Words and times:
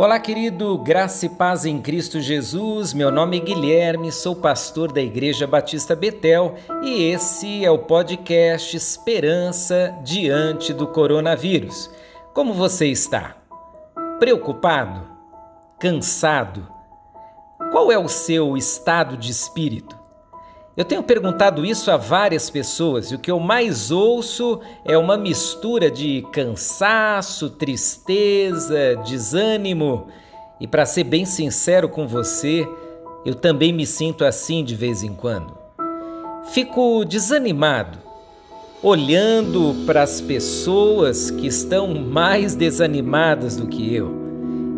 Olá, 0.00 0.18
querido, 0.18 0.78
graça 0.78 1.26
e 1.26 1.28
paz 1.28 1.66
em 1.66 1.78
Cristo 1.78 2.22
Jesus. 2.22 2.94
Meu 2.94 3.10
nome 3.10 3.36
é 3.36 3.40
Guilherme, 3.40 4.10
sou 4.10 4.34
pastor 4.34 4.90
da 4.90 5.02
Igreja 5.02 5.46
Batista 5.46 5.94
Betel 5.94 6.54
e 6.82 7.02
esse 7.02 7.62
é 7.62 7.70
o 7.70 7.80
podcast 7.80 8.74
Esperança 8.74 9.94
diante 10.02 10.72
do 10.72 10.86
coronavírus. 10.86 11.90
Como 12.32 12.54
você 12.54 12.86
está? 12.86 13.36
Preocupado? 14.18 15.06
Cansado? 15.78 16.66
Qual 17.70 17.92
é 17.92 17.98
o 17.98 18.08
seu 18.08 18.56
estado 18.56 19.18
de 19.18 19.30
espírito? 19.30 19.99
Eu 20.76 20.84
tenho 20.84 21.02
perguntado 21.02 21.66
isso 21.66 21.90
a 21.90 21.96
várias 21.96 22.48
pessoas 22.48 23.10
e 23.10 23.16
o 23.16 23.18
que 23.18 23.30
eu 23.30 23.40
mais 23.40 23.90
ouço 23.90 24.60
é 24.84 24.96
uma 24.96 25.16
mistura 25.16 25.90
de 25.90 26.24
cansaço, 26.32 27.50
tristeza, 27.50 28.94
desânimo. 29.04 30.06
E 30.60 30.68
para 30.68 30.86
ser 30.86 31.04
bem 31.04 31.24
sincero 31.24 31.88
com 31.88 32.06
você, 32.06 32.68
eu 33.26 33.34
também 33.34 33.72
me 33.72 33.84
sinto 33.84 34.24
assim 34.24 34.62
de 34.62 34.76
vez 34.76 35.02
em 35.02 35.12
quando. 35.12 35.58
Fico 36.52 37.04
desanimado, 37.04 37.98
olhando 38.80 39.74
para 39.84 40.02
as 40.02 40.20
pessoas 40.20 41.32
que 41.32 41.48
estão 41.48 41.88
mais 41.94 42.54
desanimadas 42.54 43.56
do 43.56 43.66
que 43.66 43.94
eu, 43.94 44.14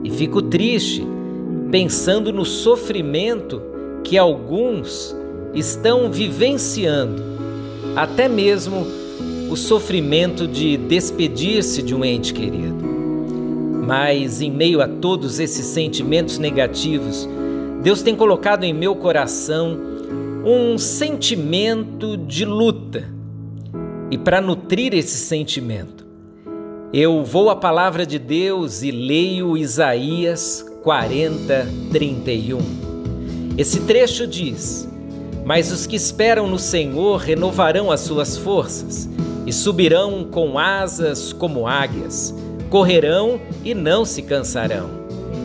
e 0.02 0.10
fico 0.10 0.40
triste, 0.40 1.06
pensando 1.70 2.32
no 2.32 2.44
sofrimento 2.44 3.62
que 4.02 4.18
alguns 4.18 5.14
estão 5.54 6.10
vivenciando 6.10 7.22
até 7.94 8.28
mesmo 8.28 8.86
o 9.50 9.56
sofrimento 9.56 10.48
de 10.48 10.76
despedir-se 10.76 11.82
de 11.82 11.94
um 11.94 12.04
ente 12.04 12.32
querido. 12.32 12.82
Mas 13.86 14.40
em 14.40 14.50
meio 14.50 14.80
a 14.80 14.88
todos 14.88 15.38
esses 15.38 15.66
sentimentos 15.66 16.38
negativos, 16.38 17.28
Deus 17.82 18.00
tem 18.00 18.14
colocado 18.16 18.64
em 18.64 18.72
meu 18.72 18.94
coração 18.96 19.78
um 20.44 20.78
sentimento 20.78 22.16
de 22.16 22.44
luta. 22.44 23.12
E 24.10 24.16
para 24.16 24.40
nutrir 24.40 24.94
esse 24.94 25.18
sentimento, 25.18 26.06
eu 26.92 27.24
vou 27.24 27.50
à 27.50 27.56
palavra 27.56 28.04
de 28.06 28.18
Deus 28.18 28.82
e 28.82 28.90
leio 28.90 29.56
Isaías 29.56 30.64
40, 30.82 31.66
31. 31.90 32.58
Esse 33.56 33.80
trecho 33.80 34.26
diz: 34.26 34.88
mas 35.44 35.72
os 35.72 35.86
que 35.86 35.96
esperam 35.96 36.46
no 36.46 36.58
Senhor 36.58 37.18
renovarão 37.18 37.90
as 37.90 38.00
suas 38.00 38.36
forças 38.36 39.08
e 39.46 39.52
subirão 39.52 40.24
com 40.24 40.58
asas 40.58 41.32
como 41.32 41.66
águias, 41.66 42.34
correrão 42.70 43.40
e 43.64 43.74
não 43.74 44.04
se 44.04 44.22
cansarão, 44.22 44.88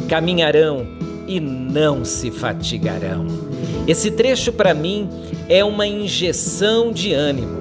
caminharão 0.07 0.85
e 1.27 1.39
não 1.39 2.05
se 2.05 2.31
fatigarão. 2.31 3.25
Esse 3.87 4.11
trecho 4.11 4.53
para 4.53 4.73
mim 4.73 5.09
é 5.49 5.63
uma 5.63 5.87
injeção 5.87 6.91
de 6.91 7.13
ânimo. 7.13 7.57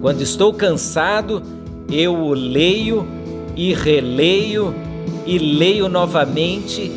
Quando 0.00 0.22
estou 0.22 0.52
cansado, 0.52 1.42
eu 1.90 2.14
o 2.14 2.32
leio 2.32 3.06
e 3.54 3.72
releio 3.74 4.74
e 5.26 5.38
leio 5.38 5.88
novamente 5.88 6.90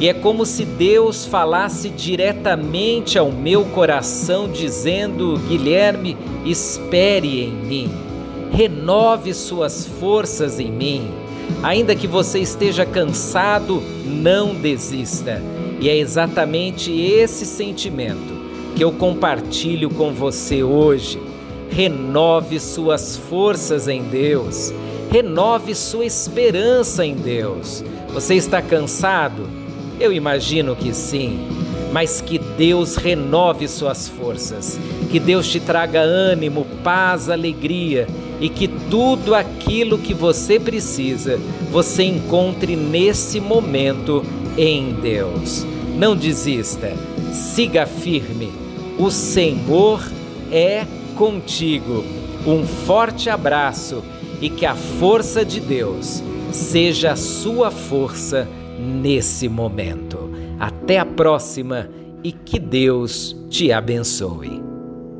e 0.00 0.08
é 0.08 0.14
como 0.14 0.44
se 0.44 0.64
Deus 0.64 1.24
falasse 1.24 1.88
diretamente 1.88 3.18
ao 3.18 3.30
meu 3.30 3.64
coração, 3.66 4.50
dizendo: 4.50 5.38
Guilherme, 5.48 6.16
espere 6.44 7.44
em 7.44 7.52
mim, 7.52 7.90
renove 8.50 9.32
suas 9.32 9.86
forças 9.86 10.58
em 10.58 10.70
mim. 10.70 11.10
Ainda 11.62 11.94
que 11.94 12.06
você 12.06 12.40
esteja 12.40 12.84
cansado, 12.84 13.82
não 14.04 14.54
desista. 14.54 15.40
E 15.80 15.88
é 15.88 15.96
exatamente 15.96 16.92
esse 16.92 17.44
sentimento 17.44 18.40
que 18.74 18.82
eu 18.82 18.92
compartilho 18.92 19.90
com 19.90 20.12
você 20.12 20.62
hoje. 20.62 21.20
Renove 21.70 22.60
suas 22.60 23.16
forças 23.16 23.88
em 23.88 24.02
Deus, 24.02 24.72
renove 25.10 25.74
sua 25.74 26.04
esperança 26.04 27.04
em 27.04 27.14
Deus. 27.14 27.82
Você 28.12 28.34
está 28.34 28.60
cansado? 28.60 29.48
Eu 30.00 30.12
imagino 30.12 30.74
que 30.74 30.92
sim, 30.92 31.46
mas 31.92 32.20
que 32.20 32.38
Deus 32.38 32.96
renove 32.96 33.68
suas 33.68 34.08
forças, 34.08 34.78
que 35.10 35.20
Deus 35.20 35.48
te 35.48 35.60
traga 35.60 36.00
ânimo, 36.00 36.66
paz, 36.82 37.28
alegria 37.28 38.08
e 38.40 38.48
que 38.48 38.66
tudo 38.66 39.34
aquilo 39.34 39.98
que 39.98 40.14
você 40.14 40.58
precisa 40.58 41.38
você 41.70 42.02
encontre 42.02 42.74
nesse 42.74 43.38
momento 43.40 44.24
em 44.56 44.92
Deus. 44.94 45.66
Não 45.96 46.16
desista, 46.16 46.92
siga 47.32 47.86
firme, 47.86 48.50
o 48.98 49.10
Senhor 49.10 50.02
é 50.50 50.86
contigo. 51.16 52.04
Um 52.46 52.66
forte 52.66 53.30
abraço 53.30 54.02
e 54.40 54.50
que 54.50 54.66
a 54.66 54.74
força 54.74 55.44
de 55.44 55.60
Deus 55.60 56.22
seja 56.50 57.12
a 57.12 57.16
sua 57.16 57.70
força 57.70 58.48
nesse 58.82 59.48
momento. 59.48 60.30
Até 60.58 60.98
a 60.98 61.06
próxima 61.06 61.88
e 62.24 62.32
que 62.32 62.58
Deus 62.58 63.36
te 63.48 63.72
abençoe. 63.72 64.71